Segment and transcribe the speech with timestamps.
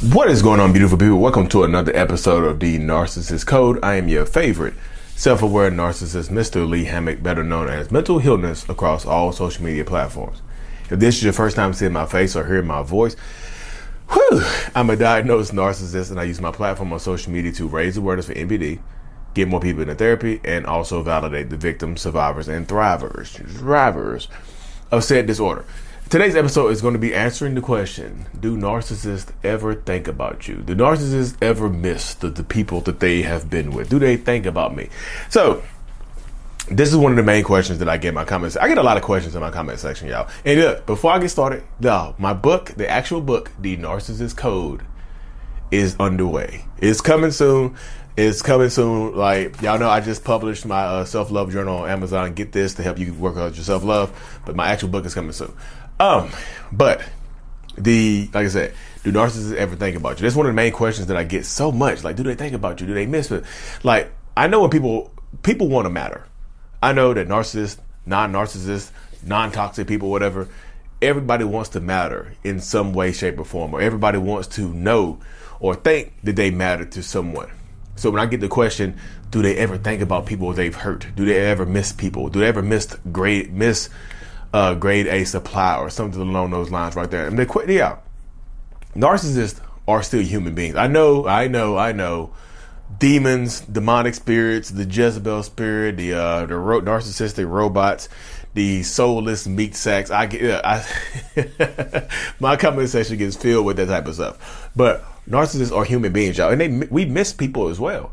[0.00, 1.18] What is going on, beautiful people?
[1.18, 3.80] Welcome to another episode of The Narcissist Code.
[3.82, 4.74] I am your favorite
[5.16, 6.68] self aware narcissist, Mr.
[6.68, 10.40] Lee Hammock, better known as Mental Healness across all social media platforms.
[10.88, 13.16] If this is your first time seeing my face or hearing my voice,
[14.12, 17.96] whew, I'm a diagnosed narcissist and I use my platform on social media to raise
[17.96, 18.78] awareness for NPD,
[19.34, 24.28] get more people into therapy, and also validate the victims, survivors, and thrivers, thrivers
[24.92, 25.64] of said disorder.
[26.10, 30.54] Today's episode is going to be answering the question Do narcissists ever think about you?
[30.54, 33.90] Do narcissists ever miss the, the people that they have been with?
[33.90, 34.88] Do they think about me?
[35.28, 35.62] So,
[36.70, 38.56] this is one of the main questions that I get in my comments.
[38.56, 40.30] I get a lot of questions in my comment section, y'all.
[40.46, 44.80] And look, before I get started, y'all, my book, the actual book, The Narcissist Code,
[45.70, 46.64] is underway.
[46.78, 47.76] It's coming soon.
[48.16, 49.14] It's coming soon.
[49.14, 52.32] Like y'all know, I just published my uh, self love journal on Amazon.
[52.32, 54.40] Get this to help you work out your self love.
[54.46, 55.52] But my actual book is coming soon.
[56.00, 56.30] Um,
[56.72, 57.02] but
[57.76, 60.22] the like I said, do narcissists ever think about you?
[60.22, 62.04] That's one of the main questions that I get so much.
[62.04, 62.86] Like, do they think about you?
[62.86, 63.44] Do they miss it?
[63.82, 66.26] Like, I know when people people want to matter.
[66.82, 68.92] I know that narcissists, non-narcissists,
[69.24, 70.48] non-toxic people, whatever,
[71.02, 75.18] everybody wants to matter in some way, shape, or form, or everybody wants to know
[75.60, 77.50] or think that they matter to someone.
[77.96, 78.96] So when I get the question,
[79.30, 81.08] do they ever think about people they've hurt?
[81.16, 82.28] Do they ever miss people?
[82.28, 83.90] Do they ever miss great miss
[84.52, 87.26] uh, grade A supply or something along those lines right there.
[87.26, 87.98] And they quit, yeah.
[88.94, 90.76] Narcissists are still human beings.
[90.76, 92.32] I know, I know, I know.
[92.98, 98.08] Demons, demonic spirits, the Jezebel spirit, the uh, the ro- narcissistic robots,
[98.54, 100.10] the soulless meat sacks.
[100.10, 102.08] I get, I,
[102.40, 104.70] my comment section gets filled with that type of stuff.
[104.74, 108.12] But narcissists are human beings, y'all, and they we miss people as well.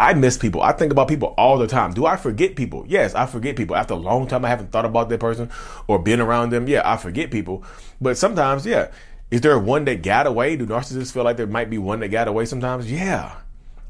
[0.00, 0.62] I miss people.
[0.62, 1.92] I think about people all the time.
[1.92, 2.86] Do I forget people?
[2.88, 3.76] Yes, I forget people.
[3.76, 5.50] After a long time, I haven't thought about that person
[5.88, 6.66] or been around them.
[6.66, 7.64] Yeah, I forget people.
[8.00, 8.90] But sometimes, yeah.
[9.30, 10.56] Is there one that got away?
[10.56, 12.90] Do narcissists feel like there might be one that got away sometimes?
[12.90, 13.36] Yeah.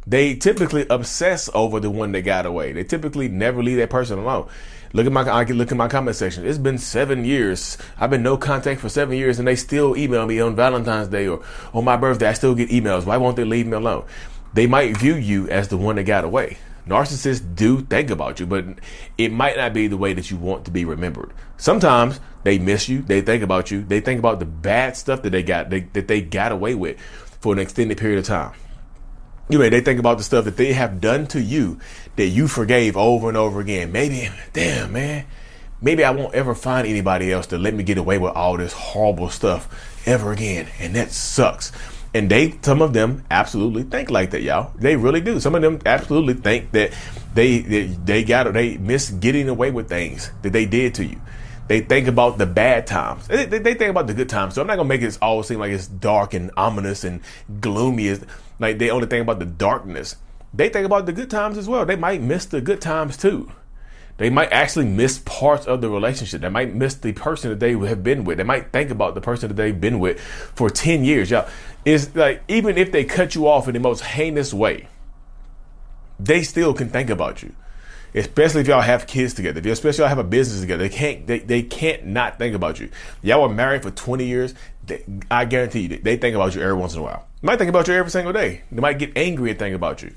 [0.04, 2.72] They typically obsess over the one that got away.
[2.72, 4.48] They typically never leave that person alone.
[4.92, 6.44] Look at my I can look at my comment section.
[6.44, 7.78] It's been seven years.
[7.98, 11.28] I've been no contact for seven years, and they still email me on Valentine's Day
[11.28, 12.26] or on my birthday.
[12.26, 13.06] I still get emails.
[13.06, 14.04] Why won't they leave me alone?
[14.52, 16.58] They might view you as the one that got away.
[16.86, 18.64] Narcissists do think about you, but
[19.16, 21.32] it might not be the way that you want to be remembered.
[21.56, 25.30] Sometimes they miss you, they think about you, they think about the bad stuff that
[25.30, 26.98] they got they, that they got away with
[27.40, 28.54] for an extended period of time.
[29.48, 31.78] You know, they think about the stuff that they have done to you
[32.16, 33.92] that you forgave over and over again.
[33.92, 35.26] Maybe, damn man,
[35.80, 38.72] maybe I won't ever find anybody else to let me get away with all this
[38.72, 39.68] horrible stuff
[40.06, 41.72] ever again, and that sucks.
[42.12, 44.72] And they, some of them absolutely think like that, y'all.
[44.76, 45.38] They really do.
[45.38, 46.92] Some of them absolutely think that
[47.34, 51.20] they, they, they got, they miss getting away with things that they did to you.
[51.70, 53.28] They think about the bad times.
[53.28, 54.54] They, they, they think about the good times.
[54.54, 57.20] So I'm not gonna make it all seem like it's dark and ominous and
[57.60, 58.08] gloomy.
[58.08, 58.24] As
[58.58, 60.16] like they only think about the darkness.
[60.52, 61.86] They think about the good times as well.
[61.86, 63.52] They might miss the good times too.
[64.20, 66.42] They might actually miss parts of the relationship.
[66.42, 68.36] They might miss the person that they have been with.
[68.36, 71.30] They might think about the person that they've been with for 10 years.
[71.30, 71.48] Y'all,
[71.86, 74.88] it's like even if they cut you off in the most heinous way,
[76.18, 77.54] they still can think about you.
[78.14, 79.58] Especially if y'all have kids together.
[79.58, 82.36] Especially if you especially y'all have a business together, they can't they, they can't not
[82.36, 82.90] think about you.
[83.22, 84.52] Y'all were married for 20 years.
[84.84, 87.26] They, I guarantee you, they think about you every once in a while.
[87.40, 88.64] They might think about you every single day.
[88.70, 90.12] They might get angry and think about you.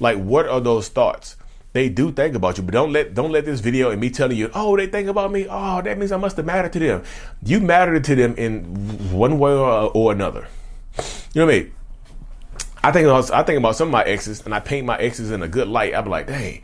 [0.00, 1.36] Like, what are those thoughts?
[1.72, 4.36] They do think about you, but don't let don't let this video and me telling
[4.36, 5.46] you, oh, they think about me.
[5.48, 7.02] Oh, that means I must have mattered to them.
[7.42, 8.64] You mattered to them in
[9.10, 10.48] one way or, or another.
[11.32, 11.72] You know what I mean?
[12.84, 15.30] I think about, I think about some of my exes, and I paint my exes
[15.30, 15.94] in a good light.
[15.94, 16.62] I'm like, dang,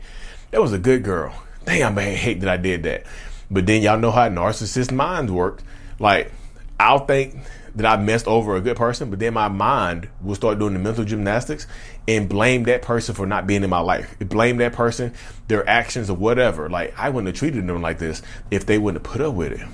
[0.51, 1.33] that was a good girl.
[1.65, 3.05] Damn, I hate that I did that.
[3.49, 5.61] But then y'all know how narcissist minds work.
[5.97, 6.31] Like,
[6.79, 7.35] I'll think
[7.75, 10.79] that I messed over a good person, but then my mind will start doing the
[10.79, 11.67] mental gymnastics
[12.07, 14.17] and blame that person for not being in my life.
[14.19, 15.13] Blame that person,
[15.47, 16.69] their actions or whatever.
[16.69, 18.21] Like I wouldn't have treated them like this
[18.51, 19.67] if they wouldn't have put up with it.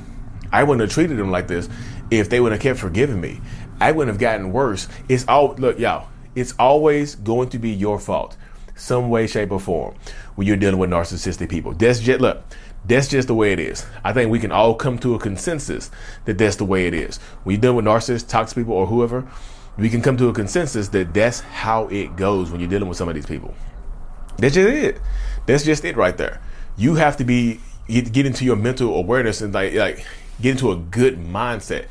[0.52, 1.70] I wouldn't have treated them like this
[2.12, 3.42] if they would have kept forgiving me.
[3.80, 4.88] I wouldn't have gotten worse.
[5.10, 6.08] It's all look, y'all.
[6.36, 8.36] It's always going to be your fault,
[8.76, 9.96] some way, shape, or form,
[10.36, 11.74] when you're dealing with narcissistic people.
[11.74, 12.44] That's just look.
[12.88, 13.86] That's just the way it is.
[14.04, 15.90] I think we can all come to a consensus
[16.26, 17.18] that that's the way it is.
[17.44, 19.28] When you're dealing with narcissists, toxic people, or whoever,
[19.78, 22.98] we can come to a consensus that that's how it goes when you're dealing with
[22.98, 23.54] some of these people.
[24.38, 25.02] That's just it.
[25.46, 26.42] That's just it right there.
[26.78, 30.06] You have to be get, into your mental awareness and like like
[30.42, 31.86] get into a good mindset.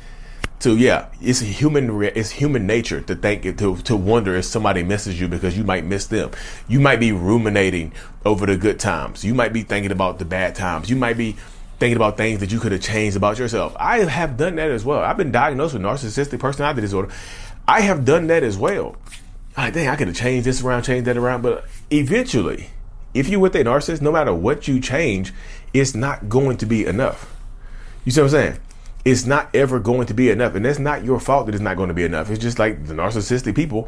[0.65, 2.01] So yeah, it's human.
[2.01, 5.85] It's human nature to think to to wonder if somebody misses you because you might
[5.85, 6.31] miss them.
[6.67, 7.93] You might be ruminating
[8.25, 9.23] over the good times.
[9.23, 10.89] You might be thinking about the bad times.
[10.89, 11.35] You might be
[11.77, 13.75] thinking about things that you could have changed about yourself.
[13.79, 15.01] I have done that as well.
[15.01, 17.13] I've been diagnosed with narcissistic personality disorder.
[17.67, 18.95] I have done that as well.
[19.55, 22.71] I think I could have changed this around, changed that around, but eventually,
[23.13, 25.31] if you're with a narcissist, no matter what you change,
[25.73, 27.35] it's not going to be enough.
[28.03, 28.59] You see what I'm saying?
[29.05, 30.55] It's not ever going to be enough.
[30.55, 32.31] And that's not your fault that it's not going to be enough.
[32.31, 33.87] It's just like the narcissistic people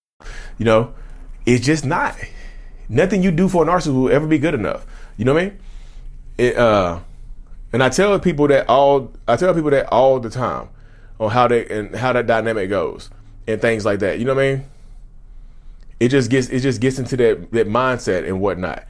[0.57, 0.93] You know,
[1.45, 2.15] it's just not.
[2.89, 4.85] Nothing you do for a narcissist will ever be good enough.
[5.17, 5.59] You know what I mean?
[6.37, 6.99] It, uh,
[7.73, 10.69] and I tell people that all I tell people that all the time
[11.19, 13.09] on how they and how that dynamic goes
[13.47, 14.19] and things like that.
[14.19, 14.65] You know what I mean?
[15.99, 18.85] It just gets it just gets into that that mindset and whatnot.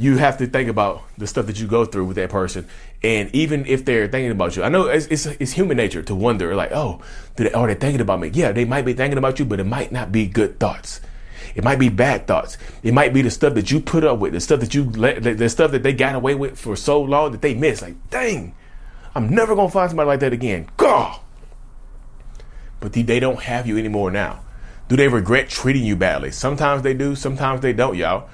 [0.00, 2.68] You have to think about the stuff that you go through with that person,
[3.02, 6.14] and even if they're thinking about you, I know it's it's, it's human nature to
[6.14, 7.02] wonder, like, oh,
[7.34, 8.28] they, are they thinking about me?
[8.28, 11.00] Yeah, they might be thinking about you, but it might not be good thoughts.
[11.56, 12.58] It might be bad thoughts.
[12.84, 15.24] It might be the stuff that you put up with, the stuff that you let,
[15.24, 17.82] the, the stuff that they got away with for so long that they miss.
[17.82, 18.54] Like, dang,
[19.16, 20.68] I'm never gonna find somebody like that again.
[20.76, 21.18] God.
[22.78, 24.44] But they don't have you anymore now.
[24.86, 26.30] Do they regret treating you badly?
[26.30, 28.30] Sometimes they do, sometimes they don't, y'all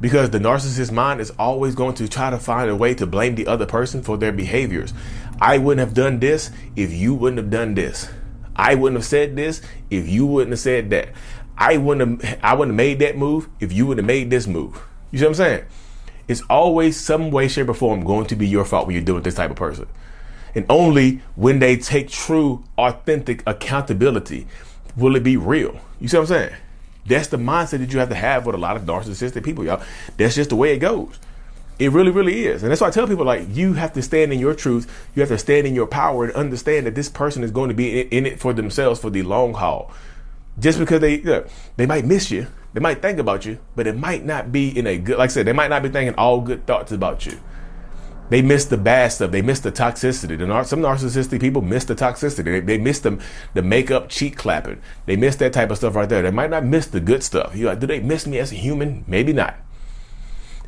[0.00, 3.34] because the narcissist mind is always going to try to find a way to blame
[3.34, 4.92] the other person for their behaviors.
[5.40, 8.08] I wouldn't have done this if you wouldn't have done this.
[8.54, 11.10] I wouldn't have said this if you wouldn't have said that.
[11.58, 14.46] I wouldn't have I wouldn't have made that move if you would have made this
[14.46, 14.82] move.
[15.10, 15.64] You see what I'm saying?
[16.28, 19.16] It's always some way, shape, or form going to be your fault when you're dealing
[19.16, 19.86] with this type of person.
[20.54, 24.46] And only when they take true, authentic accountability
[24.96, 25.78] will it be real.
[26.00, 26.56] You see what I'm saying?
[27.06, 29.82] That's the mindset that you have to have with a lot of narcissistic people, y'all.
[30.16, 31.18] That's just the way it goes.
[31.78, 32.62] It really, really is.
[32.62, 34.90] And that's why I tell people like you have to stand in your truth.
[35.14, 37.74] You have to stand in your power and understand that this person is going to
[37.74, 39.92] be in it for themselves for the long haul.
[40.58, 43.96] Just because they look, they might miss you, they might think about you, but it
[43.96, 45.18] might not be in a good.
[45.18, 47.38] Like I said, they might not be thinking all good thoughts about you.
[48.28, 49.30] They miss the bad stuff.
[49.30, 50.36] They miss the toxicity.
[50.36, 52.44] The nar- some narcissistic people miss the toxicity.
[52.44, 53.22] They, they miss the,
[53.54, 54.80] the makeup cheek clapping.
[55.06, 56.22] They miss that type of stuff right there.
[56.22, 57.54] They might not miss the good stuff.
[57.54, 59.04] You like, do they miss me as a human?
[59.06, 59.56] Maybe not.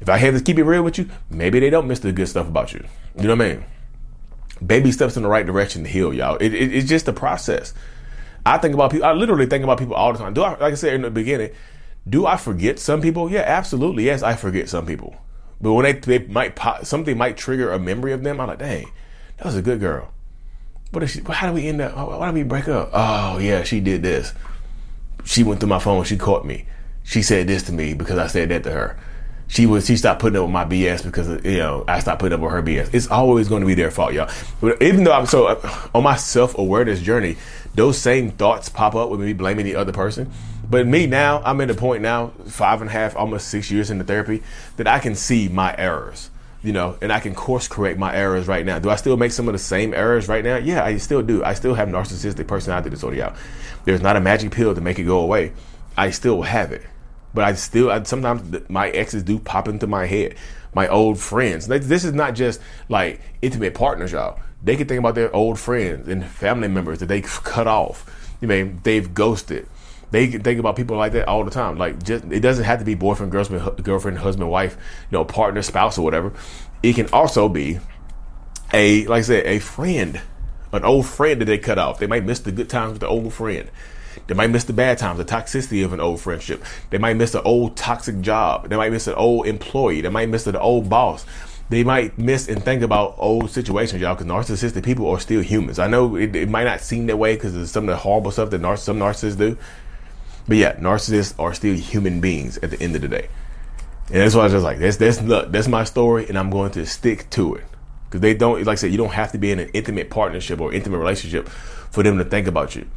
[0.00, 2.28] If I have to keep it real with you, maybe they don't miss the good
[2.28, 2.84] stuff about you.
[3.16, 3.64] You know what I mean?
[4.64, 6.36] Baby steps in the right direction to heal, y'all.
[6.36, 7.74] It, it, it's just a process.
[8.46, 9.06] I think about people.
[9.06, 10.34] I literally think about people all the time.
[10.34, 11.50] Do I, like I said in the beginning,
[12.08, 13.30] do I forget some people?
[13.30, 14.04] Yeah, absolutely.
[14.04, 15.16] Yes, I forget some people.
[15.60, 18.58] But when they, they might pop, something might trigger a memory of them, I'm like,
[18.58, 18.90] dang,
[19.36, 20.12] that was a good girl.
[20.90, 21.20] What is she?
[21.20, 21.96] How do we end up?
[21.96, 22.90] Why did we break up?
[22.92, 24.32] Oh yeah, she did this.
[25.24, 26.04] She went through my phone.
[26.04, 26.66] She caught me.
[27.02, 28.98] She said this to me because I said that to her.
[29.48, 32.34] She was she stopped putting up with my BS because you know I stopped putting
[32.34, 32.92] up with her BS.
[32.92, 34.30] It's always going to be their fault, y'all.
[34.60, 37.36] But even though I'm so uh, on my self awareness journey,
[37.74, 40.30] those same thoughts pop up with me blaming the other person.
[40.70, 43.90] But me now, I'm at a point now, five and a half, almost six years
[43.90, 44.42] into therapy,
[44.76, 46.28] that I can see my errors,
[46.62, 48.78] you know, and I can course correct my errors right now.
[48.78, 50.56] Do I still make some of the same errors right now?
[50.56, 51.42] Yeah, I still do.
[51.42, 53.16] I still have narcissistic personality disorder.
[53.16, 53.36] Yeah,
[53.86, 55.52] there's not a magic pill to make it go away.
[55.96, 56.82] I still have it,
[57.38, 60.34] but I still I, sometimes my exes do pop into my head.
[60.74, 61.68] My old friends.
[61.68, 64.40] This is not just like intimate partners, y'all.
[64.60, 68.34] They can think about their old friends and family members that they cut off.
[68.40, 69.68] You mean they've ghosted
[70.10, 71.78] they can think about people like that all the time.
[71.78, 74.76] Like, just it doesn't have to be boyfriend, girlfriend, girlfriend, husband, wife,
[75.12, 76.32] you know, partner, spouse, or whatever.
[76.82, 77.78] It can also be
[78.72, 80.20] a, like I said, a friend,
[80.72, 82.00] an old friend that they cut off.
[82.00, 83.70] They might miss the good times with the old friend.
[84.26, 86.64] They might miss the bad times, the toxicity of an old friendship.
[86.90, 88.68] They might miss an old toxic job.
[88.68, 90.00] They might miss an old employee.
[90.00, 91.24] They might miss an old boss.
[91.70, 95.78] They might miss and think about old situations, y'all, because narcissistic people are still humans.
[95.78, 98.30] I know it, it might not seem that way because of some of the horrible
[98.30, 99.58] stuff that some narcissists do.
[100.46, 103.28] But yeah, narcissists are still human beings at the end of the day.
[104.06, 106.48] And that's why I was just like, that's that's look, that's my story, and I'm
[106.48, 107.64] going to stick to it
[108.08, 110.60] because they don't, like I said, you don't have to be in an intimate partnership
[110.62, 112.88] or intimate relationship for them to think about you.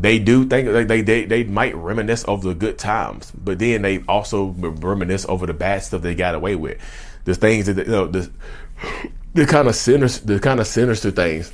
[0.00, 3.82] They do think like they, they they might reminisce over the good times, but then
[3.82, 6.78] they also reminisce over the bad stuff they got away with.
[7.24, 8.30] The things that you know the
[9.34, 11.52] the kind of sinister the kind of sinister things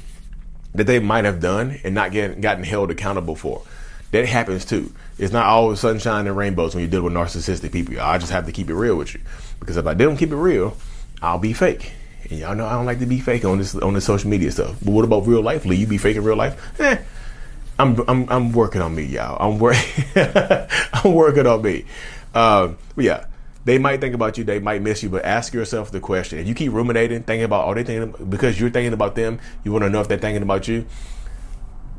[0.74, 3.62] that they might have done and not getting gotten held accountable for.
[4.10, 4.92] That happens too.
[5.18, 7.98] It's not always sunshine and rainbows when you deal with narcissistic people.
[8.00, 9.20] I just have to keep it real with you
[9.58, 10.76] because if I didn't keep it real,
[11.22, 11.92] I'll be fake.
[12.28, 14.50] And y'all know I don't like to be fake on this on the social media
[14.50, 14.76] stuff.
[14.84, 15.64] But what about real life?
[15.64, 16.80] Lee, you be fake in real life?
[16.80, 16.98] Eh,
[17.78, 19.36] I'm I'm I'm working on me, y'all.
[19.40, 20.04] I'm working
[20.92, 21.84] I'm working on me.
[22.34, 23.26] Um, yeah,
[23.64, 26.38] they might think about you, they might miss you, but ask yourself the question.
[26.38, 29.72] If you keep ruminating, thinking about are they thinking because you're thinking about them, you
[29.72, 30.86] want to know if they're thinking about you.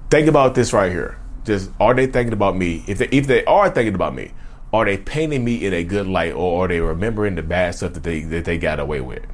[0.09, 1.17] Think about this right here.
[1.43, 2.83] Just are they thinking about me?
[2.87, 4.31] If they if they are thinking about me,
[4.71, 7.93] are they painting me in a good light, or are they remembering the bad stuff
[7.93, 9.25] that they that they got away with?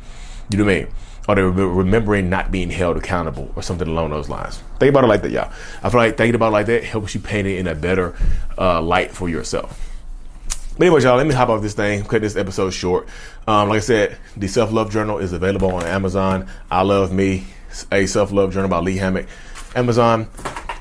[0.50, 0.88] You know what I mean?
[1.28, 4.58] Are they're remembering not being held accountable or something along those lines?
[4.80, 5.52] Think about it like that, y'all.
[5.84, 8.16] I feel like thinking about it like that helps you paint it in a better
[8.58, 9.88] uh, light for yourself.
[10.78, 13.08] But anyway, y'all, let me hop off this thing, cut this episode short.
[13.48, 16.48] Um, like I said, the Self Love Journal is available on Amazon.
[16.72, 17.46] I Love Me,
[17.92, 19.28] a Self Love Journal by Lee Hammock.
[19.76, 20.28] Amazon.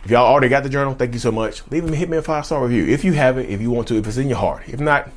[0.04, 1.62] If y'all already got the journal, thank you so much.
[1.70, 3.88] Leave me, hit me a five star review if you have it, if you want
[3.88, 4.62] to, if it's in your heart.
[4.66, 5.11] If not,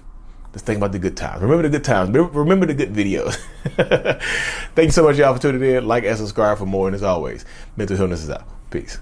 [0.53, 1.41] just think about the good times.
[1.41, 2.15] Remember the good times.
[2.15, 3.36] Remember the good videos.
[4.75, 5.88] Thank you so much, y'all, for tuning in.
[5.88, 6.88] Like and subscribe for more.
[6.88, 7.43] And as always,
[7.75, 8.48] Mental Healness is out.
[8.69, 9.00] Peace.